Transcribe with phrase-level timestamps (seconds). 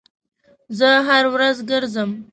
[0.77, 2.11] زه هر ورځ ګرځم